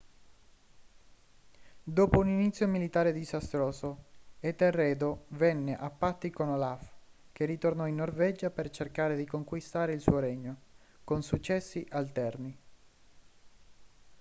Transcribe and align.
dopo 1.83 2.17
un 2.17 2.27
inizio 2.27 2.65
militare 2.65 3.13
disastroso 3.13 4.05
etelredo 4.39 5.25
venne 5.27 5.77
a 5.77 5.91
patti 5.91 6.31
con 6.31 6.49
olaf 6.49 6.91
che 7.31 7.45
ritornò 7.45 7.85
in 7.85 7.97
norvegia 7.97 8.49
per 8.49 8.71
cercare 8.71 9.15
di 9.15 9.27
conquistare 9.27 9.93
il 9.93 10.01
suo 10.01 10.17
regno 10.17 10.55
con 11.03 11.21
successi 11.21 11.85
alterni 11.91 12.57